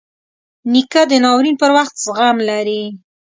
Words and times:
نیکه 0.71 1.01
د 1.11 1.13
ناورین 1.23 1.55
پر 1.61 1.71
وخت 1.77 1.95
زغم 2.05 2.37
لري. 2.49 2.83